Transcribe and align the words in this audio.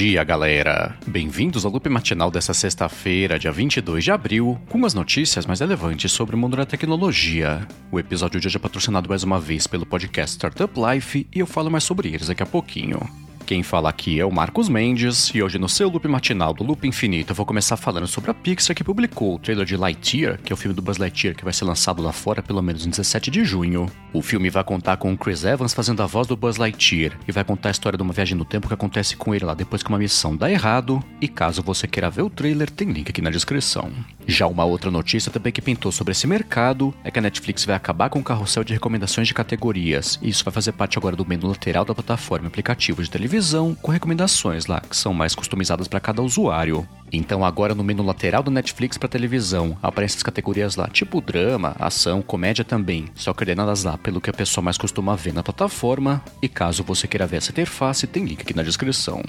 dia, 0.00 0.24
galera! 0.24 0.96
Bem-vindos 1.06 1.66
ao 1.66 1.70
loop 1.70 1.86
matinal 1.90 2.30
dessa 2.30 2.54
sexta-feira, 2.54 3.38
dia 3.38 3.52
22 3.52 4.02
de 4.02 4.10
abril, 4.10 4.58
com 4.66 4.86
as 4.86 4.94
notícias 4.94 5.44
mais 5.44 5.60
relevantes 5.60 6.10
sobre 6.10 6.34
o 6.34 6.38
mundo 6.38 6.56
da 6.56 6.64
tecnologia. 6.64 7.68
O 7.92 8.00
episódio 8.00 8.40
de 8.40 8.46
hoje 8.46 8.56
é 8.56 8.58
patrocinado 8.58 9.10
mais 9.10 9.24
uma 9.24 9.38
vez 9.38 9.66
pelo 9.66 9.84
podcast 9.84 10.36
Startup 10.36 10.72
Life 10.74 11.26
e 11.30 11.40
eu 11.40 11.46
falo 11.46 11.70
mais 11.70 11.84
sobre 11.84 12.08
eles 12.08 12.28
daqui 12.28 12.42
a 12.42 12.46
pouquinho. 12.46 13.19
Quem 13.50 13.64
fala 13.64 13.88
aqui 13.88 14.20
é 14.20 14.24
o 14.24 14.30
Marcos 14.30 14.68
Mendes, 14.68 15.28
e 15.34 15.42
hoje 15.42 15.58
no 15.58 15.68
seu 15.68 15.88
loop 15.88 16.06
matinal 16.06 16.54
do 16.54 16.62
Loop 16.62 16.86
Infinito 16.86 17.32
eu 17.32 17.34
vou 17.34 17.44
começar 17.44 17.76
falando 17.76 18.06
sobre 18.06 18.30
a 18.30 18.34
Pixar 18.34 18.76
que 18.76 18.84
publicou 18.84 19.34
o 19.34 19.38
trailer 19.40 19.66
de 19.66 19.76
Lightyear, 19.76 20.38
que 20.40 20.52
é 20.52 20.54
o 20.54 20.56
filme 20.56 20.72
do 20.72 20.80
Buzz 20.80 20.98
Lightyear 20.98 21.34
que 21.34 21.42
vai 21.42 21.52
ser 21.52 21.64
lançado 21.64 22.00
lá 22.00 22.12
fora 22.12 22.44
pelo 22.44 22.62
menos 22.62 22.86
em 22.86 22.90
17 22.90 23.28
de 23.28 23.44
junho. 23.44 23.90
O 24.12 24.22
filme 24.22 24.50
vai 24.50 24.62
contar 24.62 24.98
com 24.98 25.12
o 25.12 25.18
Chris 25.18 25.42
Evans 25.42 25.74
fazendo 25.74 26.00
a 26.00 26.06
voz 26.06 26.28
do 26.28 26.36
Buzz 26.36 26.58
Lightyear 26.58 27.18
e 27.26 27.32
vai 27.32 27.42
contar 27.42 27.70
a 27.70 27.72
história 27.72 27.96
de 27.96 28.02
uma 28.04 28.12
viagem 28.12 28.38
no 28.38 28.44
tempo 28.44 28.68
que 28.68 28.74
acontece 28.74 29.16
com 29.16 29.34
ele 29.34 29.44
lá 29.44 29.54
depois 29.54 29.82
que 29.82 29.88
uma 29.88 29.98
missão 29.98 30.36
dá 30.36 30.48
errado. 30.48 31.02
E 31.20 31.26
caso 31.26 31.60
você 31.60 31.88
queira 31.88 32.08
ver 32.08 32.22
o 32.22 32.30
trailer, 32.30 32.70
tem 32.70 32.92
link 32.92 33.10
aqui 33.10 33.20
na 33.20 33.30
descrição. 33.30 33.90
Já 34.28 34.46
uma 34.46 34.64
outra 34.64 34.92
notícia 34.92 35.32
também 35.32 35.52
que 35.52 35.60
pintou 35.60 35.90
sobre 35.90 36.12
esse 36.12 36.24
mercado 36.24 36.94
é 37.02 37.10
que 37.10 37.18
a 37.18 37.22
Netflix 37.22 37.64
vai 37.64 37.74
acabar 37.74 38.10
com 38.10 38.20
o 38.20 38.22
carrossel 38.24 38.62
de 38.62 38.72
recomendações 38.72 39.26
de 39.26 39.34
categorias, 39.34 40.20
e 40.22 40.28
isso 40.28 40.44
vai 40.44 40.54
fazer 40.54 40.70
parte 40.70 40.96
agora 40.96 41.16
do 41.16 41.26
menu 41.26 41.48
lateral 41.48 41.84
da 41.84 41.94
plataforma 41.94 42.46
aplicativo 42.46 43.02
de 43.02 43.10
televisão, 43.10 43.39
com 43.80 43.90
recomendações 43.90 44.66
lá 44.66 44.80
que 44.80 44.96
são 44.96 45.14
mais 45.14 45.34
customizadas 45.34 45.88
para 45.88 45.98
cada 45.98 46.22
usuário. 46.22 46.86
Então 47.12 47.44
agora 47.44 47.74
no 47.74 47.82
menu 47.82 48.02
lateral 48.02 48.42
do 48.42 48.50
Netflix 48.50 48.98
para 48.98 49.08
televisão 49.08 49.76
aparecem 49.82 50.18
as 50.18 50.22
categorias 50.22 50.76
lá, 50.76 50.88
tipo 50.88 51.20
drama, 51.20 51.74
ação, 51.78 52.22
comédia 52.22 52.64
também, 52.64 53.06
só 53.14 53.32
coordenadas 53.32 53.82
lá 53.82 53.98
pelo 53.98 54.20
que 54.20 54.30
a 54.30 54.34
pessoa 54.34 54.62
mais 54.62 54.78
costuma 54.78 55.16
ver 55.16 55.32
na 55.32 55.42
plataforma, 55.42 56.22
e 56.40 56.48
caso 56.48 56.84
você 56.84 57.08
queira 57.08 57.26
ver 57.26 57.38
essa 57.38 57.50
interface, 57.50 58.06
tem 58.06 58.24
link 58.24 58.42
aqui 58.42 58.54
na 58.54 58.62
descrição. 58.62 59.22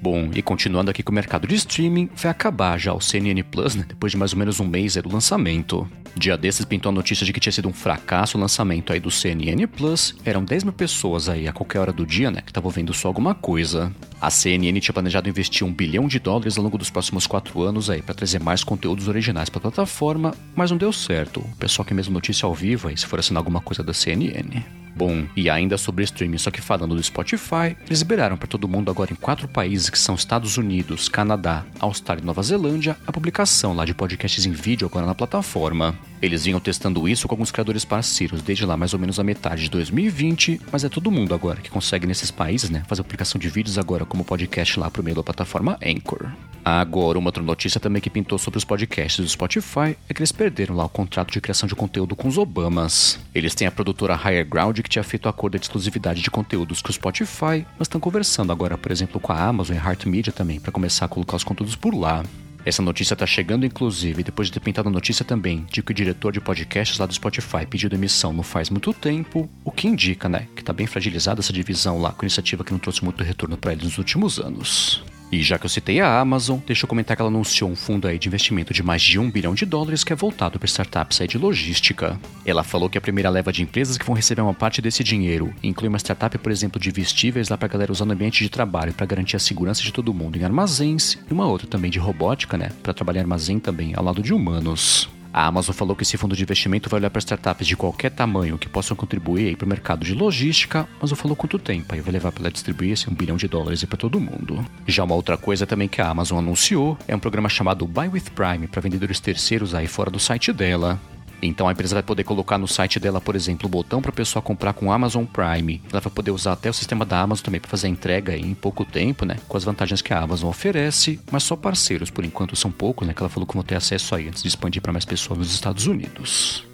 Bom, 0.00 0.30
e 0.34 0.42
continuando 0.42 0.90
aqui 0.90 1.02
com 1.02 1.10
o 1.10 1.14
mercado 1.14 1.46
de 1.46 1.54
streaming, 1.54 2.08
vai 2.14 2.30
acabar 2.30 2.78
já 2.78 2.92
o 2.92 3.00
CNN 3.00 3.42
Plus, 3.42 3.74
né? 3.74 3.84
Depois 3.88 4.12
de 4.12 4.18
mais 4.18 4.32
ou 4.32 4.38
menos 4.38 4.60
um 4.60 4.66
mês 4.66 4.96
do 4.96 5.12
lançamento. 5.12 5.88
Dia 6.14 6.36
desses 6.36 6.64
pintou 6.64 6.90
a 6.90 6.94
notícia 6.94 7.26
de 7.26 7.32
que 7.32 7.40
tinha 7.40 7.52
sido 7.52 7.68
um 7.68 7.72
fracasso 7.72 8.38
o 8.38 8.40
lançamento 8.40 8.92
aí 8.92 9.00
do 9.00 9.10
CNN 9.10 9.66
Plus. 9.66 10.14
Eram 10.24 10.44
10 10.44 10.64
mil 10.64 10.72
pessoas 10.72 11.28
aí 11.28 11.46
a 11.46 11.52
qualquer 11.52 11.80
hora 11.80 11.92
do 11.92 12.06
dia, 12.06 12.30
né? 12.30 12.40
Que 12.40 12.50
estavam 12.50 12.70
vendo 12.70 12.94
só 12.94 13.08
alguma 13.08 13.34
coisa. 13.34 13.92
A 14.20 14.30
CNN 14.30 14.80
tinha 14.80 14.94
planejado 14.94 15.28
investir 15.28 15.66
um 15.66 15.72
bilhão 15.72 16.08
de 16.08 16.18
dólares 16.18 16.56
ao 16.56 16.64
longo 16.64 16.78
dos 16.78 16.90
próximos 16.90 17.26
quatro 17.26 17.62
anos 17.62 17.90
aí 17.90 18.00
para 18.00 18.14
trazer 18.14 18.40
mais 18.40 18.64
conteúdos 18.64 19.08
originais 19.08 19.50
para 19.50 19.58
a 19.58 19.62
plataforma, 19.62 20.34
mas 20.54 20.70
não 20.70 20.78
deu 20.78 20.92
certo. 20.92 21.40
O 21.40 21.56
pessoal 21.56 21.84
quer 21.84 21.94
mesmo 21.94 22.14
notícia 22.14 22.46
ao 22.46 22.54
vivo 22.54 22.88
aí, 22.88 22.96
se 22.96 23.06
for 23.06 23.18
assinar 23.18 23.40
alguma 23.40 23.60
coisa 23.60 23.82
da 23.82 23.92
CNN. 23.92 24.85
Bom, 24.96 25.26
e 25.36 25.50
ainda 25.50 25.76
sobre 25.76 26.04
streaming, 26.04 26.38
só 26.38 26.50
que 26.50 26.62
falando 26.62 26.94
do 26.94 27.02
Spotify, 27.02 27.76
eles 27.86 27.98
liberaram 27.98 28.34
para 28.34 28.48
todo 28.48 28.66
mundo 28.66 28.90
agora 28.90 29.12
em 29.12 29.16
quatro 29.16 29.46
países 29.46 29.90
que 29.90 29.98
são 29.98 30.14
Estados 30.14 30.56
Unidos, 30.56 31.06
Canadá, 31.06 31.66
Austrália 31.78 32.22
e 32.22 32.24
Nova 32.24 32.42
Zelândia 32.42 32.96
a 33.06 33.12
publicação 33.12 33.74
lá 33.74 33.84
de 33.84 33.92
podcasts 33.92 34.46
em 34.46 34.52
vídeo 34.52 34.86
agora 34.86 35.04
na 35.04 35.14
plataforma. 35.14 35.94
Eles 36.22 36.46
vinham 36.46 36.58
testando 36.58 37.06
isso 37.06 37.28
com 37.28 37.34
alguns 37.34 37.50
criadores 37.50 37.84
parceiros 37.84 38.40
desde 38.40 38.64
lá 38.64 38.74
mais 38.74 38.94
ou 38.94 38.98
menos 38.98 39.20
a 39.20 39.24
metade 39.24 39.64
de 39.64 39.70
2020, 39.70 40.62
mas 40.72 40.82
é 40.82 40.88
todo 40.88 41.10
mundo 41.10 41.34
agora 41.34 41.60
que 41.60 41.68
consegue 41.68 42.06
nesses 42.06 42.30
países, 42.30 42.70
né, 42.70 42.82
fazer 42.88 43.02
publicação 43.02 43.38
de 43.38 43.50
vídeos 43.50 43.76
agora 43.76 44.06
como 44.06 44.24
podcast 44.24 44.80
lá 44.80 44.90
pro 44.90 45.02
meio 45.02 45.16
da 45.16 45.22
plataforma 45.22 45.78
Anchor. 45.84 46.30
Agora, 46.64 47.16
uma 47.16 47.28
outra 47.28 47.44
notícia 47.44 47.78
também 47.78 48.02
que 48.02 48.10
pintou 48.10 48.38
sobre 48.38 48.58
os 48.58 48.64
podcasts 48.64 49.24
do 49.24 49.30
Spotify 49.30 49.96
é 50.08 50.12
que 50.12 50.20
eles 50.20 50.32
perderam 50.32 50.74
lá 50.74 50.84
o 50.84 50.88
contrato 50.88 51.30
de 51.30 51.40
criação 51.40 51.68
de 51.68 51.76
conteúdo 51.76 52.16
com 52.16 52.26
os 52.26 52.36
Obamas. 52.36 53.20
Eles 53.32 53.54
têm 53.54 53.68
a 53.68 53.70
produtora 53.70 54.16
Higher 54.16 54.44
Ground 54.44 54.80
que 54.86 54.90
tinha 54.90 55.02
feito 55.02 55.28
acordo 55.28 55.58
de 55.58 55.64
exclusividade 55.64 56.22
de 56.22 56.30
conteúdos 56.30 56.80
com 56.80 56.90
o 56.90 56.92
Spotify, 56.92 57.66
mas 57.76 57.82
estão 57.82 58.00
conversando 58.00 58.52
agora, 58.52 58.78
por 58.78 58.92
exemplo, 58.92 59.20
com 59.20 59.32
a 59.32 59.42
Amazon 59.42 59.74
e 59.74 59.78
a 59.80 59.82
Heart 59.82 60.06
Media 60.06 60.32
também 60.32 60.60
para 60.60 60.70
começar 60.70 61.06
a 61.06 61.08
colocar 61.08 61.36
os 61.36 61.42
conteúdos 61.42 61.74
por 61.74 61.92
lá. 61.92 62.22
Essa 62.64 62.82
notícia 62.82 63.14
está 63.14 63.26
chegando, 63.26 63.66
inclusive, 63.66 64.22
depois 64.22 64.46
de 64.46 64.54
ter 64.54 64.60
pintado 64.60 64.88
a 64.88 64.92
notícia 64.92 65.24
também 65.24 65.66
de 65.70 65.82
que 65.82 65.90
o 65.90 65.94
diretor 65.94 66.32
de 66.32 66.40
podcasts 66.40 66.98
lá 66.98 67.06
do 67.06 67.14
Spotify 67.14 67.66
pediu 67.68 67.90
demissão 67.90 68.32
não 68.32 68.44
faz 68.44 68.70
muito 68.70 68.92
tempo, 68.92 69.50
o 69.64 69.72
que 69.72 69.88
indica, 69.88 70.28
né, 70.28 70.46
que 70.54 70.62
está 70.62 70.72
bem 70.72 70.86
fragilizada 70.86 71.40
essa 71.40 71.52
divisão 71.52 72.00
lá 72.00 72.12
com 72.12 72.24
iniciativa 72.24 72.62
que 72.62 72.72
não 72.72 72.78
trouxe 72.78 73.04
muito 73.04 73.24
retorno 73.24 73.56
para 73.56 73.72
eles 73.72 73.84
nos 73.84 73.98
últimos 73.98 74.38
anos. 74.38 75.04
E 75.30 75.42
já 75.42 75.58
que 75.58 75.66
eu 75.66 75.70
citei 75.70 76.00
a 76.00 76.20
Amazon, 76.20 76.58
deixa 76.64 76.84
eu 76.84 76.88
comentar 76.88 77.16
que 77.16 77.22
ela 77.22 77.30
anunciou 77.30 77.68
um 77.68 77.74
fundo 77.74 78.06
aí 78.06 78.18
de 78.18 78.28
investimento 78.28 78.72
de 78.72 78.82
mais 78.82 79.02
de 79.02 79.18
um 79.18 79.30
bilhão 79.30 79.54
de 79.54 79.66
dólares 79.66 80.04
que 80.04 80.12
é 80.12 80.16
voltado 80.16 80.58
para 80.58 80.66
startups 80.66 81.20
aí 81.20 81.26
de 81.26 81.36
logística. 81.36 82.18
Ela 82.44 82.62
falou 82.62 82.88
que 82.88 82.96
a 82.96 83.00
primeira 83.00 83.28
leva 83.28 83.52
de 83.52 83.62
empresas 83.62 83.98
que 83.98 84.06
vão 84.06 84.14
receber 84.14 84.42
uma 84.42 84.54
parte 84.54 84.80
desse 84.80 85.02
dinheiro 85.02 85.52
inclui 85.62 85.88
uma 85.88 85.98
startup, 85.98 86.38
por 86.38 86.52
exemplo, 86.52 86.80
de 86.80 86.90
vestíveis 86.90 87.48
lá 87.48 87.58
para 87.58 87.68
galera 87.68 87.92
usar 87.92 88.04
no 88.04 88.12
ambiente 88.12 88.44
de 88.44 88.48
trabalho 88.48 88.92
para 88.92 89.06
garantir 89.06 89.36
a 89.36 89.40
segurança 89.40 89.82
de 89.82 89.92
todo 89.92 90.14
mundo 90.14 90.38
em 90.38 90.44
armazéns, 90.44 91.18
e 91.28 91.32
uma 91.32 91.46
outra 91.46 91.66
também 91.66 91.90
de 91.90 91.98
robótica, 91.98 92.56
né, 92.56 92.70
para 92.82 92.94
trabalhar 92.94 93.20
em 93.20 93.24
armazém 93.24 93.58
também 93.58 93.94
ao 93.96 94.04
lado 94.04 94.22
de 94.22 94.32
humanos. 94.32 95.08
A 95.36 95.48
Amazon 95.48 95.74
falou 95.74 95.94
que 95.94 96.02
esse 96.02 96.16
fundo 96.16 96.34
de 96.34 96.42
investimento 96.42 96.88
vai 96.88 96.98
olhar 96.98 97.10
para 97.10 97.18
startups 97.18 97.66
de 97.66 97.76
qualquer 97.76 98.10
tamanho 98.10 98.56
que 98.56 98.70
possam 98.70 98.96
contribuir 98.96 99.54
para 99.54 99.66
o 99.66 99.68
mercado 99.68 100.02
de 100.02 100.14
logística, 100.14 100.88
mas 100.98 101.10
não 101.10 101.16
falou 101.16 101.36
quanto 101.36 101.58
tempo, 101.58 101.94
aí 101.94 102.00
vai 102.00 102.10
levar 102.10 102.32
para 102.32 102.44
ela 102.44 102.50
distribuir 102.50 102.92
esse 102.92 103.10
um 103.10 103.12
bilhão 103.12 103.36
de 103.36 103.46
dólares 103.46 103.84
para 103.84 103.98
todo 103.98 104.18
mundo. 104.18 104.64
Já 104.86 105.04
uma 105.04 105.14
outra 105.14 105.36
coisa 105.36 105.66
também 105.66 105.88
que 105.88 106.00
a 106.00 106.08
Amazon 106.08 106.38
anunciou 106.38 106.96
é 107.06 107.14
um 107.14 107.18
programa 107.18 107.50
chamado 107.50 107.86
Buy 107.86 108.08
with 108.08 108.30
Prime 108.34 108.66
para 108.66 108.80
vendedores 108.80 109.20
terceiros 109.20 109.74
aí 109.74 109.86
fora 109.86 110.10
do 110.10 110.18
site 110.18 110.54
dela. 110.54 110.98
Então 111.42 111.68
a 111.68 111.72
empresa 111.72 111.94
vai 111.94 112.02
poder 112.02 112.24
colocar 112.24 112.58
no 112.58 112.66
site 112.66 112.98
dela, 112.98 113.20
por 113.20 113.36
exemplo, 113.36 113.66
o 113.66 113.70
botão 113.70 114.00
para 114.00 114.10
a 114.10 114.14
pessoa 114.14 114.42
comprar 114.42 114.72
com 114.72 114.90
Amazon 114.90 115.24
Prime. 115.24 115.82
Ela 115.90 116.00
vai 116.00 116.12
poder 116.12 116.30
usar 116.30 116.52
até 116.52 116.70
o 116.70 116.72
sistema 116.72 117.04
da 117.04 117.20
Amazon 117.20 117.44
também 117.44 117.60
para 117.60 117.70
fazer 117.70 117.86
a 117.86 117.90
entrega 117.90 118.36
em 118.36 118.54
pouco 118.54 118.84
tempo, 118.84 119.24
né? 119.24 119.36
Com 119.46 119.56
as 119.56 119.64
vantagens 119.64 120.00
que 120.00 120.12
a 120.12 120.20
Amazon 120.20 120.50
oferece, 120.50 121.20
mas 121.30 121.42
só 121.42 121.56
parceiros, 121.56 122.10
por 122.10 122.24
enquanto 122.24 122.56
são 122.56 122.70
poucos, 122.70 123.06
né? 123.06 123.14
Que 123.14 123.22
ela 123.22 123.28
falou 123.28 123.46
que 123.46 123.54
vão 123.54 123.62
ter 123.62 123.76
acesso 123.76 124.14
aí 124.14 124.28
antes 124.28 124.42
de 124.42 124.48
expandir 124.48 124.82
para 124.82 124.92
mais 124.92 125.04
pessoas 125.04 125.38
nos 125.38 125.52
Estados 125.52 125.86
Unidos. 125.86 126.64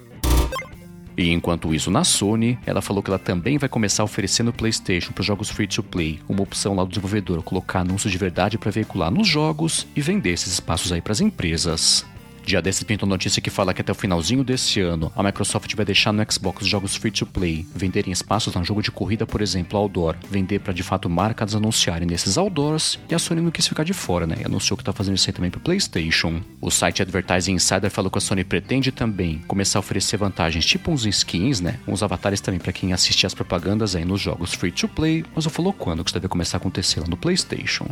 E 1.16 1.30
enquanto 1.30 1.74
isso, 1.74 1.90
na 1.90 2.04
Sony, 2.04 2.58
ela 2.64 2.80
falou 2.80 3.02
que 3.02 3.10
ela 3.10 3.18
também 3.18 3.58
vai 3.58 3.68
começar 3.68 4.02
oferecendo 4.02 4.48
o 4.48 4.52
PlayStation 4.52 5.12
para 5.12 5.22
jogos 5.22 5.50
free 5.50 5.66
to 5.66 5.82
play, 5.82 6.20
uma 6.28 6.42
opção 6.42 6.74
lá 6.74 6.82
do 6.84 6.88
desenvolvedor 6.88 7.42
colocar 7.42 7.80
anúncios 7.80 8.10
de 8.10 8.18
verdade 8.18 8.56
para 8.56 8.70
veicular 8.70 9.10
nos 9.10 9.28
jogos 9.28 9.86
e 9.94 10.00
vender 10.00 10.30
esses 10.30 10.54
espaços 10.54 10.90
aí 10.90 11.02
para 11.02 11.12
as 11.12 11.20
empresas. 11.20 12.06
Dia 12.44 12.60
desses 12.60 12.82
pintou 12.82 13.08
notícia 13.08 13.40
que 13.40 13.50
fala 13.50 13.72
que 13.72 13.80
até 13.80 13.92
o 13.92 13.94
finalzinho 13.94 14.44
desse 14.44 14.80
ano 14.80 15.12
a 15.14 15.22
Microsoft 15.22 15.74
vai 15.74 15.84
deixar 15.84 16.12
no 16.12 16.24
Xbox 16.30 16.66
jogos 16.66 16.96
free 16.96 17.10
to 17.10 17.24
play, 17.24 17.66
venderem 17.74 18.12
espaços 18.12 18.54
no 18.54 18.64
jogo 18.64 18.82
de 18.82 18.90
corrida, 18.90 19.26
por 19.26 19.40
exemplo, 19.40 19.78
outdoor, 19.78 20.16
vender 20.28 20.60
para 20.60 20.72
de 20.72 20.82
fato 20.82 21.08
marcas 21.08 21.54
anunciarem 21.54 22.06
nesses 22.06 22.36
outdoors, 22.36 22.98
e 23.08 23.14
a 23.14 23.18
Sony 23.18 23.40
não 23.40 23.50
quis 23.50 23.66
ficar 23.66 23.84
de 23.84 23.92
fora, 23.92 24.26
né? 24.26 24.36
E 24.40 24.44
anunciou 24.44 24.76
que 24.76 24.84
tá 24.84 24.92
fazendo 24.92 25.16
isso 25.16 25.28
aí 25.28 25.34
também 25.34 25.50
pro 25.50 25.60
PlayStation. 25.60 26.42
O 26.60 26.70
site 26.70 27.02
Advertising 27.02 27.52
Insider 27.52 27.90
falou 27.90 28.10
que 28.10 28.18
a 28.18 28.20
Sony 28.20 28.44
pretende 28.44 28.90
também 28.90 29.38
começar 29.46 29.78
a 29.78 29.80
oferecer 29.80 30.16
vantagens 30.16 30.66
tipo 30.66 30.90
uns 30.90 31.06
skins, 31.06 31.60
né? 31.60 31.78
Uns 31.86 32.02
avatares 32.02 32.40
também 32.40 32.60
para 32.60 32.72
quem 32.72 32.92
assiste 32.92 33.26
as 33.26 33.34
propagandas 33.34 33.94
aí 33.94 34.04
nos 34.04 34.20
jogos 34.20 34.52
free 34.52 34.72
to 34.72 34.88
play, 34.88 35.24
mas 35.34 35.44
não 35.44 35.52
falou 35.52 35.72
quando 35.72 36.02
que 36.02 36.10
isso 36.10 36.14
deve 36.14 36.28
começar 36.28 36.56
a 36.56 36.60
acontecer 36.60 37.00
lá 37.00 37.06
no 37.06 37.16
PlayStation. 37.16 37.86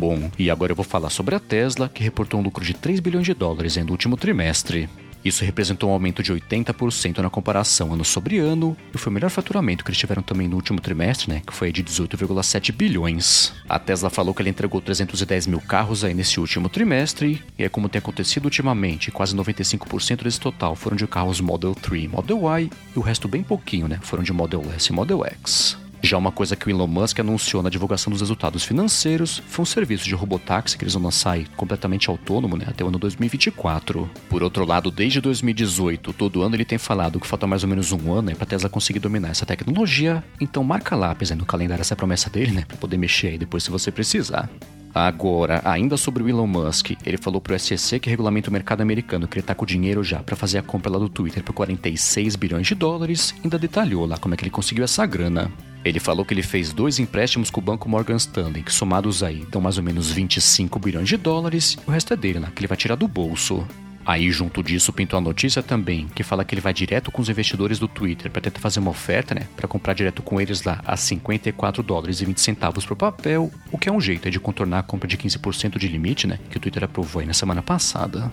Bom, 0.00 0.30
e 0.38 0.50
agora 0.50 0.72
eu 0.72 0.76
vou 0.76 0.82
falar 0.82 1.10
sobre 1.10 1.34
a 1.34 1.38
Tesla, 1.38 1.86
que 1.86 2.02
reportou 2.02 2.40
um 2.40 2.42
lucro 2.42 2.64
de 2.64 2.72
3 2.72 3.00
bilhões 3.00 3.26
de 3.26 3.34
dólares 3.34 3.76
no 3.76 3.90
último 3.90 4.16
trimestre. 4.16 4.88
Isso 5.22 5.44
representou 5.44 5.90
um 5.90 5.92
aumento 5.92 6.22
de 6.22 6.32
80% 6.32 7.18
na 7.18 7.28
comparação 7.28 7.92
ano 7.92 8.02
sobre 8.02 8.38
ano, 8.38 8.74
e 8.94 8.96
foi 8.96 9.10
o 9.10 9.12
melhor 9.12 9.28
faturamento 9.28 9.84
que 9.84 9.90
eles 9.90 9.98
tiveram 9.98 10.22
também 10.22 10.48
no 10.48 10.56
último 10.56 10.80
trimestre, 10.80 11.28
né, 11.28 11.42
que 11.46 11.52
foi 11.52 11.70
de 11.70 11.84
18,7 11.84 12.72
bilhões. 12.72 13.52
A 13.68 13.78
Tesla 13.78 14.08
falou 14.08 14.32
que 14.32 14.40
ela 14.40 14.48
entregou 14.48 14.80
310 14.80 15.46
mil 15.46 15.60
carros 15.60 16.02
aí 16.02 16.14
nesse 16.14 16.40
último 16.40 16.70
trimestre, 16.70 17.42
e 17.58 17.64
é 17.64 17.68
como 17.68 17.86
tem 17.86 17.98
acontecido 17.98 18.46
ultimamente, 18.46 19.10
quase 19.10 19.36
95% 19.36 20.22
desse 20.22 20.40
total 20.40 20.74
foram 20.74 20.96
de 20.96 21.06
carros 21.06 21.42
Model 21.42 21.74
3 21.74 22.04
e 22.04 22.08
Model 22.08 22.38
Y, 22.38 22.70
e 22.96 22.98
o 22.98 23.02
resto 23.02 23.28
bem 23.28 23.42
pouquinho, 23.42 23.86
né, 23.86 23.98
foram 24.00 24.22
de 24.22 24.32
Model 24.32 24.64
S 24.74 24.90
e 24.90 24.94
Model 24.94 25.26
X. 25.26 25.89
Já 26.02 26.16
uma 26.16 26.32
coisa 26.32 26.56
que 26.56 26.66
o 26.66 26.70
Elon 26.70 26.86
Musk 26.86 27.20
anunciou 27.20 27.62
na 27.62 27.68
divulgação 27.68 28.10
dos 28.10 28.20
resultados 28.20 28.64
financeiros 28.64 29.42
foi 29.46 29.62
um 29.62 29.66
serviço 29.66 30.04
de 30.04 30.14
robotáxi 30.14 30.76
que 30.76 30.84
eles 30.84 30.94
vão 30.94 31.02
lançar 31.02 31.38
completamente 31.56 32.08
autônomo 32.08 32.56
né, 32.56 32.64
até 32.66 32.82
o 32.82 32.88
ano 32.88 32.98
2024. 32.98 34.08
Por 34.28 34.42
outro 34.42 34.64
lado, 34.64 34.90
desde 34.90 35.20
2018, 35.20 36.12
todo 36.14 36.42
ano 36.42 36.56
ele 36.56 36.64
tem 36.64 36.78
falado 36.78 37.20
que 37.20 37.26
falta 37.26 37.46
mais 37.46 37.62
ou 37.62 37.68
menos 37.68 37.92
um 37.92 38.12
ano 38.12 38.34
para 38.34 38.44
a 38.44 38.46
Tesla 38.46 38.68
conseguir 38.68 38.98
dominar 38.98 39.28
essa 39.28 39.46
tecnologia, 39.46 40.24
então 40.40 40.64
marca 40.64 40.96
lápis 40.96 41.30
aí 41.30 41.36
no 41.36 41.44
calendário 41.44 41.82
essa 41.82 41.96
promessa 41.96 42.30
dele, 42.30 42.52
né, 42.52 42.64
para 42.66 42.76
poder 42.76 42.96
mexer 42.96 43.28
aí 43.28 43.38
depois 43.38 43.62
se 43.62 43.70
você 43.70 43.90
precisar. 43.90 44.48
Agora, 44.92 45.62
ainda 45.64 45.96
sobre 45.96 46.22
o 46.22 46.28
Elon 46.28 46.46
Musk, 46.46 46.92
ele 47.06 47.16
falou 47.16 47.40
pro 47.40 47.56
SEC 47.56 48.00
que 48.00 48.10
regulamenta 48.10 48.50
o 48.50 48.52
mercado 48.52 48.80
americano 48.80 49.28
que 49.28 49.38
ele 49.38 49.46
tá 49.46 49.54
com 49.54 49.64
dinheiro 49.64 50.02
já 50.02 50.20
para 50.20 50.34
fazer 50.34 50.58
a 50.58 50.62
compra 50.62 50.90
lá 50.90 50.98
do 50.98 51.08
Twitter 51.08 51.44
por 51.44 51.52
46 51.52 52.34
bilhões 52.34 52.66
de 52.66 52.74
dólares, 52.74 53.34
ainda 53.44 53.58
detalhou 53.58 54.04
lá 54.06 54.18
como 54.18 54.34
é 54.34 54.36
que 54.36 54.42
ele 54.42 54.50
conseguiu 54.50 54.82
essa 54.82 55.06
grana. 55.06 55.50
Ele 55.84 55.98
falou 55.98 56.24
que 56.24 56.34
ele 56.34 56.42
fez 56.42 56.72
dois 56.72 56.98
empréstimos 56.98 57.50
com 57.50 57.60
o 57.60 57.64
banco 57.64 57.88
Morgan 57.88 58.16
Stanley, 58.16 58.62
que 58.62 58.72
somados 58.72 59.22
aí 59.22 59.46
dão 59.50 59.60
mais 59.60 59.78
ou 59.78 59.82
menos 59.82 60.10
25 60.10 60.78
bilhões 60.78 61.08
de 61.08 61.16
dólares, 61.16 61.76
e 61.80 61.90
o 61.90 61.92
resto 61.92 62.12
é 62.12 62.16
dele, 62.16 62.40
né, 62.40 62.52
que 62.54 62.60
ele 62.60 62.68
vai 62.68 62.76
tirar 62.76 62.96
do 62.96 63.08
bolso. 63.08 63.66
Aí, 64.04 64.30
junto 64.30 64.62
disso, 64.62 64.92
pintou 64.92 65.18
a 65.18 65.20
notícia 65.20 65.62
também, 65.62 66.08
que 66.14 66.22
fala 66.22 66.44
que 66.44 66.54
ele 66.54 66.60
vai 66.60 66.72
direto 66.72 67.12
com 67.12 67.20
os 67.20 67.28
investidores 67.28 67.78
do 67.78 67.86
Twitter 67.86 68.30
para 68.30 68.40
tentar 68.40 68.58
fazer 68.58 68.80
uma 68.80 68.90
oferta, 68.90 69.34
né? 69.34 69.46
Para 69.54 69.68
comprar 69.68 69.92
direto 69.92 70.22
com 70.22 70.40
eles 70.40 70.62
lá 70.62 70.80
a 70.86 70.96
54 70.96 71.82
dólares 71.82 72.20
e 72.20 72.24
20 72.24 72.40
centavos 72.40 72.84
por 72.84 72.96
papel, 72.96 73.52
o 73.70 73.78
que 73.78 73.88
é 73.88 73.92
um 73.92 74.00
jeito 74.00 74.30
de 74.30 74.40
contornar 74.40 74.78
a 74.78 74.82
compra 74.82 75.06
de 75.06 75.18
15% 75.18 75.78
de 75.78 75.86
limite, 75.86 76.26
né? 76.26 76.40
Que 76.50 76.56
o 76.56 76.60
Twitter 76.60 76.82
aprovou 76.82 77.20
aí 77.20 77.26
na 77.26 77.34
semana 77.34 77.62
passada. 77.62 78.32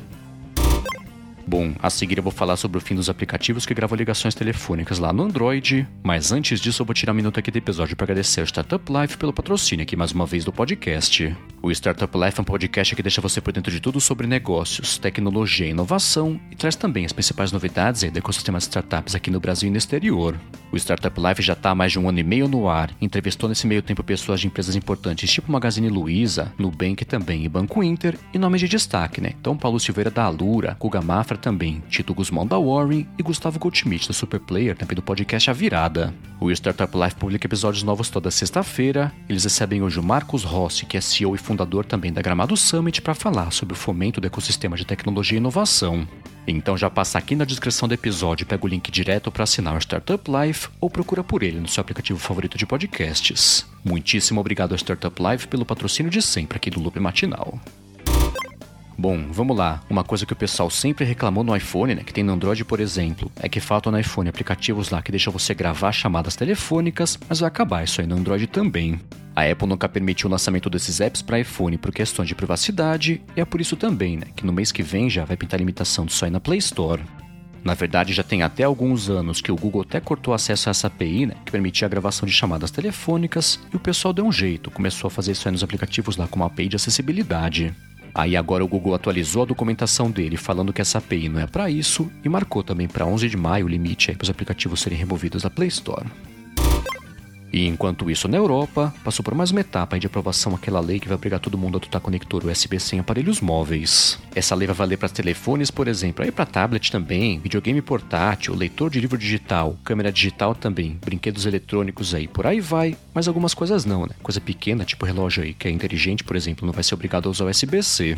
Bom, 1.48 1.74
a 1.82 1.90
seguir 1.90 2.18
eu 2.18 2.24
vou 2.24 2.32
falar 2.32 2.58
sobre 2.58 2.78
o 2.78 2.82
fim 2.82 2.94
dos 2.94 3.10
aplicativos 3.10 3.66
que 3.66 3.74
gravam 3.74 3.98
ligações 3.98 4.36
telefônicas 4.36 5.00
lá 5.00 5.14
no 5.14 5.24
Android, 5.24 5.88
mas 6.04 6.34
antes 6.34 6.60
disso 6.60 6.82
eu 6.82 6.86
vou 6.86 6.94
tirar 6.94 7.14
um 7.14 7.16
minuto 7.16 7.40
aqui 7.40 7.50
do 7.50 7.58
episódio 7.58 7.96
para 7.96 8.04
agradecer 8.04 8.42
ao 8.42 8.46
Startup 8.46 8.84
Life 8.92 9.18
pelo 9.18 9.32
patrocínio 9.32 9.84
aqui 9.84 9.96
mais 9.96 10.12
uma 10.12 10.26
vez 10.26 10.44
do 10.44 10.52
podcast. 10.52 11.34
O 11.60 11.72
Startup 11.72 12.16
Life 12.16 12.40
é 12.40 12.42
um 12.42 12.46
podcast 12.46 12.96
que 12.96 13.02
deixa 13.02 13.20
você 13.20 13.42
por 13.42 13.52
dentro 13.52 13.72
de 13.72 13.80
tudo 13.80 14.00
sobre 14.00 14.28
negócios, 14.28 15.00
tecnologia 15.00 15.66
e 15.66 15.72
inovação 15.72 16.40
e 16.52 16.56
traz 16.56 16.76
também 16.76 17.04
as 17.04 17.12
principais 17.12 17.52
novidades 17.52 18.04
do 18.12 18.18
ecossistema 18.18 18.60
de 18.60 18.66
startups 18.66 19.16
aqui 19.16 19.32
no 19.32 19.40
Brasil 19.40 19.68
e 19.68 19.72
no 19.72 19.78
exterior. 19.78 20.40
O 20.72 20.78
Startup 20.78 21.20
Life 21.20 21.42
já 21.42 21.54
está 21.54 21.72
há 21.72 21.76
mais 21.76 21.92
de 21.92 21.98
um 21.98 22.08
ano 22.08 22.20
e 22.20 22.24
meio 22.24 22.48
no 22.48 22.70
ar, 22.70 22.92
entrevistou 23.02 23.50
nesse 23.50 23.66
meio 23.66 23.82
tempo 23.82 24.04
pessoas 24.04 24.40
de 24.40 24.48
empresas 24.48 24.76
importantes 24.76 25.32
tipo 25.32 25.52
Magazine 25.52 25.90
Luiza, 25.90 26.54
Nubank 26.60 27.04
também 27.06 27.44
e 27.44 27.50
Banco 27.50 27.82
Inter 27.82 28.18
e 28.32 28.38
nomes 28.38 28.62
de 28.62 28.68
destaque, 28.68 29.20
né? 29.20 29.34
Então 29.40 29.58
Paulo 29.58 29.80
Silveira 29.80 30.12
da 30.12 30.26
Alura, 30.26 30.78
Guga 30.80 31.02
Mafra 31.02 31.38
também, 31.38 31.82
Tito 31.90 32.14
Guzmão 32.14 32.46
da 32.46 32.60
Warren 32.60 33.08
e 33.18 33.24
Gustavo 33.24 33.58
Goldschmidt 33.58 34.08
da 34.08 34.14
Superplayer, 34.14 34.78
também 34.78 34.96
do 34.96 35.02
podcast 35.02 35.50
A 35.50 35.54
Virada. 35.54 36.14
O 36.40 36.52
Startup 36.52 36.96
Life 36.96 37.16
publica 37.16 37.48
episódios 37.48 37.82
novos 37.82 38.10
toda 38.10 38.30
sexta-feira. 38.30 39.12
Eles 39.28 39.44
recebem 39.44 39.82
hoje 39.82 40.00
o 40.00 40.04
Marcos 40.04 40.44
Rossi, 40.44 40.86
que 40.86 40.96
é 40.96 41.02
CEO 41.02 41.34
e 41.34 41.38
fundador 41.48 41.86
também 41.86 42.12
da 42.12 42.22
Gramado 42.22 42.58
Summit, 42.58 43.02
para 43.02 43.16
falar 43.16 43.52
sobre 43.52 43.74
o 43.74 43.78
fomento 43.78 44.20
do 44.20 44.28
ecossistema 44.28 44.76
de 44.76 44.84
tecnologia 44.84 45.38
e 45.38 45.40
inovação. 45.40 46.06
Então 46.46 46.78
já 46.78 46.90
passa 46.90 47.18
aqui 47.18 47.36
na 47.36 47.46
descrição 47.46 47.88
do 47.88 47.94
episódio, 47.94 48.46
pega 48.46 48.66
o 48.66 48.68
link 48.68 48.92
direto 48.92 49.32
para 49.32 49.44
assinar 49.44 49.74
o 49.74 49.80
Startup 49.80 50.22
Life 50.30 50.68
ou 50.82 50.90
procura 50.90 51.24
por 51.24 51.44
ele 51.44 51.60
no 51.60 51.68
seu 51.68 51.80
aplicativo 51.80 52.20
favorito 52.20 52.58
de 52.58 52.66
podcasts. 52.66 53.66
Muitíssimo 53.84 54.42
obrigado 54.42 54.74
ao 54.74 54.78
Startup 54.78 55.16
Life 55.24 55.48
pelo 55.48 55.66
patrocínio 55.66 56.12
de 56.12 56.22
sempre 56.22 56.58
aqui 56.58 56.70
do 56.70 56.82
Loop 56.82 57.00
Matinal. 57.00 57.58
Bom, 59.00 59.28
vamos 59.30 59.56
lá. 59.56 59.84
Uma 59.88 60.04
coisa 60.04 60.26
que 60.26 60.34
o 60.34 60.36
pessoal 60.36 60.72
sempre 60.72 61.06
reclamou 61.06 61.44
no 61.44 61.56
iPhone, 61.56 61.94
né, 61.94 62.04
que 62.04 62.12
tem 62.12 62.24
no 62.24 62.34
Android, 62.34 62.66
por 62.66 62.80
exemplo, 62.80 63.32
é 63.40 63.48
que 63.48 63.60
faltam 63.60 63.92
no 63.92 64.00
iPhone 64.00 64.28
aplicativos 64.28 64.90
lá 64.90 65.04
que 65.04 65.12
deixam 65.12 65.32
você 65.32 65.54
gravar 65.54 65.92
chamadas 65.92 66.36
telefônicas, 66.36 67.20
mas 67.30 67.40
vai 67.40 67.48
acabar 67.48 67.84
isso 67.84 68.02
aí 68.02 68.08
no 68.08 68.16
Android 68.16 68.48
também. 68.48 69.00
A 69.36 69.44
Apple 69.44 69.68
nunca 69.68 69.88
permitiu 69.88 70.28
o 70.28 70.32
lançamento 70.32 70.68
desses 70.68 71.00
apps 71.00 71.22
para 71.22 71.40
iPhone 71.40 71.78
por 71.78 71.92
questões 71.92 72.28
de 72.28 72.34
privacidade, 72.34 73.22
e 73.36 73.40
é 73.40 73.46
por 73.46 73.62
isso 73.62 73.76
também, 73.76 74.18
né, 74.18 74.26
que 74.36 74.44
no 74.44 74.52
mês 74.52 74.72
que 74.72 74.82
vem 74.82 75.12
já 75.12 75.26
vai 75.26 75.38
pintar 75.38 75.60
limitação 75.60 76.04
disso 76.04 76.26
aí 76.26 76.32
na 76.32 76.40
Play 76.40 76.58
Store. 76.58 77.04
Na 77.64 77.76
verdade, 77.76 78.14
já 78.14 78.24
tem 78.24 78.42
até 78.42 78.64
alguns 78.64 79.12
anos 79.12 79.42
que 79.42 79.52
o 79.52 79.56
Google 79.56 79.84
até 79.84 80.00
cortou 80.00 80.34
acesso 80.34 80.70
a 80.70 80.72
essa 80.72 80.88
API, 80.88 81.28
né, 81.28 81.36
que 81.46 81.52
permitia 81.52 81.86
a 81.86 81.90
gravação 81.90 82.26
de 82.26 82.34
chamadas 82.34 82.72
telefônicas, 82.72 83.60
e 83.72 83.76
o 83.76 83.80
pessoal 83.80 84.12
deu 84.12 84.26
um 84.26 84.32
jeito, 84.32 84.72
começou 84.72 85.08
a 85.08 85.12
fazer 85.12 85.34
isso 85.34 85.48
aí 85.48 85.52
nos 85.52 85.64
aplicativos 85.64 86.18
lá 86.18 86.28
com 86.28 86.38
uma 86.38 86.48
API 86.48 86.70
de 86.70 86.78
acessibilidade. 86.78 87.76
Aí 88.14 88.36
agora 88.36 88.64
o 88.64 88.68
Google 88.68 88.94
atualizou 88.94 89.44
a 89.44 89.46
documentação 89.46 90.10
dele 90.10 90.38
falando 90.38 90.74
que 90.74 90.82
essa 90.82 90.98
API 90.98 91.30
não 91.30 91.40
é 91.40 91.48
para 91.48 91.70
isso 91.70 92.12
e 92.24 92.30
marcou 92.30 92.64
também 92.64 92.88
para 92.88 93.06
11 93.06 93.30
de 93.30 93.38
maio 93.38 93.66
o 93.66 93.70
limite 93.70 94.12
para 94.14 94.24
os 94.24 94.30
aplicativos 94.30 94.82
serem 94.82 94.98
removidos 94.98 95.44
da 95.44 95.50
Play 95.50 95.68
Store. 95.68 96.08
E 97.52 97.66
enquanto 97.66 98.10
isso, 98.12 98.28
na 98.28 98.38
Europa, 98.38 98.94
passou 99.04 99.24
por 99.24 99.34
mais 99.34 99.52
uma 99.52 99.62
etapa 99.62 100.00
de 100.00 100.08
aprovação 100.08 100.54
aquela 100.54 100.80
lei 100.80 101.00
que 101.00 101.08
vai 101.08 101.16
obrigar 101.16 101.40
todo 101.40 101.58
mundo 101.58 101.76
a 101.76 101.80
adotar 101.80 102.02
conector 102.02 102.46
USB-C 102.46 102.96
em 102.96 103.00
aparelhos 103.00 103.42
móveis. 103.42 104.20
Essa 104.36 104.56
lei 104.56 104.68
vai 104.68 104.76
valer 104.76 104.98
para 104.98 105.10
telefones, 105.10 105.72
por 105.72 105.88
exemplo, 105.88 106.24
aí 106.24 106.32
para 106.32 106.46
tablet 106.46 106.92
também, 106.92 107.40
videogame 107.40 107.82
portátil, 107.82 108.54
leitor 108.54 108.90
de 108.90 109.00
livro 109.00 109.18
digital, 109.18 109.78
câmera 109.84 110.12
digital 110.12 110.54
também, 110.54 111.00
brinquedos 111.04 111.46
eletrônicos 111.46 112.14
aí, 112.14 112.28
por 112.28 112.46
aí 112.46 112.60
vai, 112.60 112.98
mas 113.14 113.28
algumas 113.28 113.54
coisas 113.54 113.86
não, 113.86 114.06
né? 114.06 114.14
Coisa 114.22 114.42
pequena, 114.42 114.84
tipo 114.84 115.06
relógio 115.06 115.44
aí 115.44 115.54
que 115.54 115.68
é 115.68 115.72
inteligente, 115.72 116.24
por 116.24 116.36
exemplo, 116.36 116.66
não 116.66 116.74
vai 116.74 116.84
ser 116.84 116.96
obrigado 116.96 117.28
a 117.28 117.32
usar 117.32 117.46
USB-C. 117.46 118.18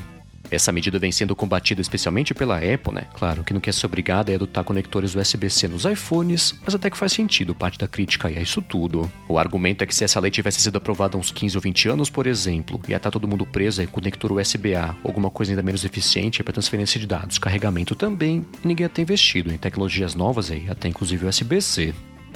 Essa 0.52 0.72
medida 0.72 0.98
vem 0.98 1.12
sendo 1.12 1.36
combatida 1.36 1.82
especialmente 1.82 2.34
pela 2.34 2.58
Apple, 2.58 2.94
né? 2.94 3.04
Claro 3.14 3.44
que 3.44 3.54
não 3.54 3.62
quer 3.62 3.74
ser 3.74 3.86
obrigada 3.86 4.32
a 4.32 4.36
adotar 4.36 4.64
conectores 4.64 5.16
USB-C 5.16 5.68
nos 5.68 5.86
iPhones, 5.86 6.56
mas 6.66 6.74
até 6.74 6.90
que 6.90 6.98
faz 6.98 7.12
sentido 7.12 7.54
parte 7.54 7.78
da 7.78 7.88
crítica 7.88 8.28
a 8.28 8.32
isso 8.32 8.62
tudo. 8.62 9.12
O 9.28 9.38
argumento 9.38 9.84
é 9.84 9.88
que 9.88 9.94
se 9.94 10.04
essa 10.04 10.20
lei 10.20 10.32
tivesse 10.32 10.62
sido 10.62 10.78
aprovada 10.78 11.16
há 11.16 11.20
uns 11.20 11.32
15 11.32 11.58
ou 11.58 11.62
20 11.62 11.90
anos, 11.90 12.10
por 12.10 12.26
exemplo, 12.26 12.82
ia 12.88 12.98
estar 12.98 13.12
todo 13.12 13.28
mundo 13.28 13.46
preso 13.46 13.86
com 13.88 14.00
conector 14.00 14.32
USB-A, 14.32 14.96
alguma 15.04 15.30
coisa 15.30 15.52
ainda 15.52 15.62
menos 15.62 15.84
eficiente 15.84 16.42
para 16.42 16.54
transferência 16.54 17.00
de 17.00 17.06
dados, 17.06 17.38
carregamento 17.38 17.94
também, 17.96 18.46
e 18.64 18.68
ninguém 18.68 18.86
ia 18.86 18.90
ter 18.90 19.02
investido 19.02 19.54
em 19.54 19.58
tecnologias 19.58 20.16
novas 20.16 20.50
aí, 20.50 20.66
até 20.70 20.88
inclusive 20.88 21.26
USB-C. 21.26 21.94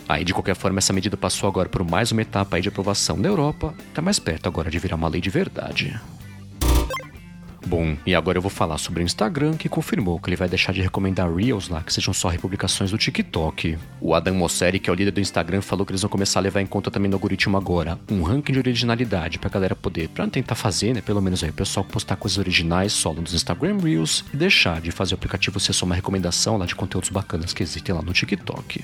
Aí, 0.07 0.23
de 0.23 0.33
qualquer 0.33 0.55
forma, 0.55 0.79
essa 0.79 0.91
medida 0.91 1.15
passou 1.15 1.47
agora 1.47 1.69
por 1.69 1.83
mais 1.89 2.11
uma 2.11 2.21
etapa 2.21 2.59
de 2.59 2.67
aprovação 2.67 3.15
na 3.17 3.29
Europa, 3.29 3.73
está 3.87 4.01
mais 4.01 4.19
perto 4.19 4.47
agora 4.47 4.69
de 4.69 4.77
virar 4.77 4.97
uma 4.97 5.07
lei 5.07 5.21
de 5.21 5.29
verdade. 5.29 5.97
Bom, 7.65 7.95
e 8.05 8.13
agora 8.13 8.37
eu 8.37 8.41
vou 8.41 8.51
falar 8.51 8.77
sobre 8.77 9.01
o 9.01 9.05
Instagram, 9.05 9.55
que 9.55 9.69
confirmou 9.69 10.19
que 10.19 10.29
ele 10.29 10.35
vai 10.35 10.49
deixar 10.49 10.73
de 10.73 10.81
recomendar 10.81 11.33
Reels 11.33 11.69
lá, 11.69 11.81
que 11.81 11.93
sejam 11.93 12.13
só 12.13 12.27
republicações 12.27 12.91
do 12.91 12.97
TikTok. 12.97 13.77
O 14.01 14.13
Adam 14.13 14.35
Mosseri, 14.35 14.79
que 14.79 14.89
é 14.89 14.93
o 14.93 14.95
líder 14.95 15.11
do 15.11 15.21
Instagram, 15.21 15.61
falou 15.61 15.85
que 15.85 15.91
eles 15.91 16.01
vão 16.01 16.09
começar 16.09 16.39
a 16.39 16.43
levar 16.43 16.61
em 16.61 16.65
conta 16.65 16.91
também 16.91 17.09
no 17.09 17.15
algoritmo 17.15 17.57
agora 17.57 17.97
um 18.11 18.21
ranking 18.21 18.53
de 18.53 18.59
originalidade 18.59 19.39
pra 19.39 19.49
galera 19.49 19.75
poder, 19.75 20.09
pra 20.09 20.27
tentar 20.27 20.55
fazer, 20.55 20.93
né, 20.93 21.01
pelo 21.01 21.21
menos 21.21 21.43
aí 21.43 21.49
o 21.49 21.53
pessoal 21.53 21.85
postar 21.85 22.15
coisas 22.15 22.37
originais 22.37 22.91
solo 22.91 23.21
nos 23.21 23.33
Instagram 23.33 23.77
Reels 23.81 24.25
e 24.33 24.37
deixar 24.37 24.81
de 24.81 24.91
fazer 24.91 25.13
o 25.13 25.15
aplicativo 25.15 25.59
ser 25.59 25.73
só 25.73 25.85
uma 25.85 25.95
recomendação 25.95 26.57
lá 26.57 26.65
de 26.65 26.75
conteúdos 26.75 27.09
bacanas 27.09 27.53
que 27.53 27.63
existem 27.63 27.95
lá 27.95 28.01
no 28.01 28.13
TikTok. 28.13 28.83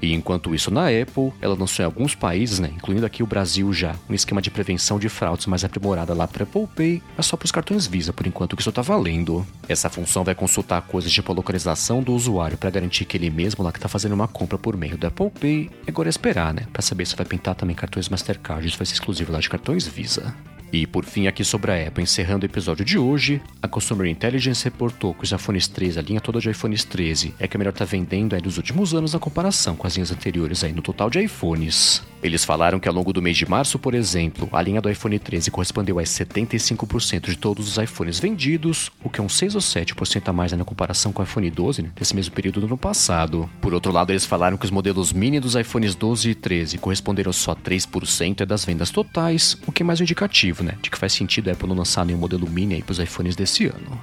E 0.00 0.14
enquanto 0.14 0.54
isso, 0.54 0.70
na 0.70 0.86
Apple, 0.86 1.32
ela 1.40 1.54
lançou 1.54 1.82
em 1.82 1.86
alguns 1.86 2.14
países, 2.14 2.58
né, 2.58 2.70
incluindo 2.74 3.04
aqui 3.04 3.22
o 3.22 3.26
Brasil 3.26 3.72
já, 3.72 3.94
um 4.08 4.14
esquema 4.14 4.40
de 4.40 4.50
prevenção 4.50 4.98
de 4.98 5.08
fraudes 5.08 5.46
mais 5.46 5.64
aprimorada 5.64 6.14
lá 6.14 6.26
para 6.26 6.44
Apple 6.44 6.68
Pay, 6.74 7.02
mas 7.16 7.26
só 7.26 7.36
para 7.36 7.46
os 7.46 7.52
cartões 7.52 7.86
Visa, 7.86 8.12
por 8.12 8.26
enquanto 8.26 8.54
que 8.54 8.62
isso 8.62 8.70
está 8.70 8.82
valendo. 8.82 9.46
Essa 9.68 9.90
função 9.90 10.24
vai 10.24 10.34
consultar 10.34 10.82
coisas 10.82 11.10
tipo 11.10 11.32
a 11.32 11.34
localização 11.34 12.02
do 12.02 12.14
usuário 12.14 12.56
para 12.56 12.70
garantir 12.70 13.04
que 13.04 13.16
ele 13.16 13.30
mesmo 13.30 13.64
lá 13.64 13.72
que 13.72 13.78
está 13.78 13.88
fazendo 13.88 14.12
uma 14.12 14.28
compra 14.28 14.58
por 14.58 14.76
meio 14.76 14.96
do 14.96 15.06
Apple 15.06 15.30
Pay, 15.30 15.70
agora 15.86 16.08
é 16.08 16.10
esperar, 16.10 16.54
né, 16.54 16.66
para 16.72 16.82
saber 16.82 17.06
se 17.06 17.16
vai 17.16 17.26
pintar 17.26 17.54
também 17.54 17.74
cartões 17.74 18.08
Mastercard, 18.08 18.66
isso 18.66 18.78
vai 18.78 18.86
ser 18.86 18.94
exclusivo 18.94 19.32
lá 19.32 19.40
de 19.40 19.48
cartões 19.48 19.86
Visa. 19.86 20.34
E 20.72 20.86
por 20.86 21.04
fim, 21.04 21.26
aqui 21.26 21.44
sobre 21.44 21.72
a 21.72 21.88
Apple, 21.88 22.02
encerrando 22.02 22.44
o 22.44 22.46
episódio 22.46 22.84
de 22.84 22.98
hoje, 22.98 23.40
a 23.62 23.66
Consumer 23.66 24.06
Intelligence 24.06 24.64
reportou 24.64 25.14
que 25.14 25.24
os 25.24 25.32
iPhones 25.32 25.66
13, 25.66 25.98
a 25.98 26.02
linha 26.02 26.20
toda 26.20 26.40
de 26.40 26.50
iPhones 26.50 26.84
13, 26.84 27.34
é 27.38 27.48
que 27.48 27.56
a 27.56 27.58
melhor 27.58 27.70
está 27.70 27.84
vendendo 27.84 28.34
aí 28.34 28.42
dos 28.42 28.58
últimos 28.58 28.92
anos 28.94 29.14
na 29.14 29.18
comparação 29.18 29.74
com 29.74 29.86
as 29.86 29.94
linhas 29.94 30.12
anteriores 30.12 30.62
aí 30.62 30.72
no 30.72 30.82
total 30.82 31.08
de 31.08 31.20
iPhones. 31.20 32.02
Eles 32.22 32.44
falaram 32.44 32.80
que 32.80 32.88
ao 32.88 32.94
longo 32.94 33.12
do 33.12 33.22
mês 33.22 33.36
de 33.36 33.48
março, 33.48 33.78
por 33.78 33.94
exemplo, 33.94 34.48
a 34.52 34.60
linha 34.60 34.80
do 34.80 34.90
iPhone 34.90 35.16
13 35.18 35.50
correspondeu 35.50 35.98
a 35.98 36.02
75% 36.02 37.30
de 37.30 37.36
todos 37.36 37.68
os 37.68 37.78
iPhones 37.78 38.18
vendidos, 38.18 38.90
o 39.04 39.08
que 39.08 39.20
é 39.20 39.22
um 39.22 39.28
6 39.28 39.54
ou 39.54 39.60
7% 39.60 40.28
a 40.28 40.32
mais 40.32 40.52
na 40.52 40.64
comparação 40.64 41.12
com 41.12 41.22
o 41.22 41.24
iPhone 41.24 41.48
12 41.48 41.82
né, 41.82 41.90
desse 41.94 42.16
mesmo 42.16 42.34
período 42.34 42.60
do 42.60 42.66
ano 42.66 42.76
passado. 42.76 43.48
Por 43.60 43.72
outro 43.72 43.92
lado, 43.92 44.10
eles 44.10 44.26
falaram 44.26 44.56
que 44.56 44.64
os 44.64 44.70
modelos 44.70 45.12
mini 45.12 45.38
dos 45.38 45.54
iPhones 45.54 45.94
12 45.94 46.30
e 46.30 46.34
13 46.34 46.78
corresponderam 46.78 47.32
só 47.32 47.52
a 47.52 47.56
3% 47.56 48.44
das 48.44 48.64
vendas 48.64 48.90
totais, 48.90 49.56
o 49.64 49.70
que 49.70 49.84
é 49.84 49.86
mais 49.86 50.00
um 50.00 50.02
indicativo, 50.02 50.57
né, 50.62 50.76
de 50.82 50.90
que 50.90 50.98
faz 50.98 51.12
sentido 51.12 51.48
a 51.48 51.52
Apple 51.52 51.68
não 51.68 51.76
lançar 51.76 52.04
nenhum 52.04 52.18
modelo 52.18 52.48
mini 52.48 52.74
aí 52.74 52.82
para 52.82 52.92
os 52.92 52.98
iPhones 52.98 53.36
desse 53.36 53.66
ano. 53.66 54.00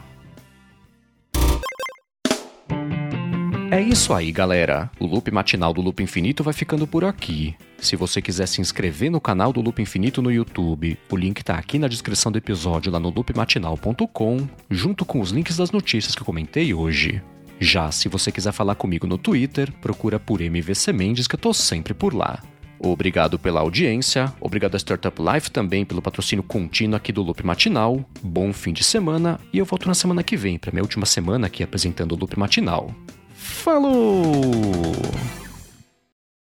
É 3.76 3.82
isso 3.82 4.14
aí, 4.14 4.32
galera. 4.32 4.90
O 4.98 5.06
loop 5.06 5.30
matinal 5.32 5.74
do 5.74 5.82
Loop 5.82 6.02
Infinito 6.02 6.44
vai 6.44 6.54
ficando 6.54 6.88
por 6.88 7.04
aqui. 7.04 7.56
Se 7.78 7.98
você 7.98 8.22
quiser 8.22 8.48
se 8.48 8.62
inscrever 8.62 9.12
no 9.12 9.20
canal 9.20 9.52
do 9.52 9.60
Loop 9.60 9.82
Infinito 9.82 10.22
no 10.22 10.32
YouTube, 10.32 10.98
o 11.12 11.18
link 11.18 11.44
tá 11.44 11.56
aqui 11.56 11.78
na 11.78 11.90
descrição 11.90 12.32
do 12.32 12.38
episódio 12.38 12.90
lá 12.90 13.02
no 13.02 13.10
loopmatinal.com, 13.10 14.48
junto 14.70 15.04
com 15.04 15.20
os 15.20 15.32
links 15.32 15.58
das 15.58 15.72
notícias 15.72 16.16
que 16.16 16.22
eu 16.22 16.26
comentei 16.26 16.74
hoje. 16.74 17.22
Já 17.60 17.92
se 17.92 18.08
você 18.08 18.32
quiser 18.32 18.54
falar 18.54 18.76
comigo 18.76 19.06
no 19.06 19.18
Twitter, 19.18 19.70
procura 19.82 20.20
por 20.20 20.40
MVC 20.40 20.94
Mendes 20.94 21.28
que 21.28 21.36
eu 21.36 21.40
tô 21.40 21.54
sempre 21.54 21.94
por 21.94 22.14
lá. 22.14 22.42
Obrigado 22.80 23.40
pela 23.40 23.62
audiência, 23.62 24.34
obrigado 24.40 24.76
a 24.76 24.78
Startup 24.78 25.18
Life 25.22 25.50
também 25.50 25.86
pelo 25.86 26.02
patrocínio 26.02 26.44
contínuo 26.44 26.96
aqui 26.96 27.12
do 27.12 27.22
Loop 27.22 27.46
Matinal. 27.46 28.04
Bom 28.22 28.52
fim 28.52 28.74
de 28.74 28.84
semana 28.84 29.40
e 29.54 29.58
eu 29.58 29.66
volto 29.66 29.88
na 29.88 29.94
semana 29.94 30.24
que 30.24 30.36
vem 30.36 30.58
para 30.58 30.72
minha 30.72 30.84
última 30.84 31.06
semana 31.06 31.48
aqui 31.48 31.64
apresentando 31.64 32.12
o 32.14 32.18
Loop 32.18 32.38
Matinal. 32.38 32.94
Falou! 33.34 34.94